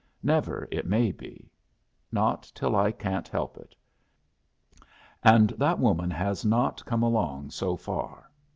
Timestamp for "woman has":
5.77-6.43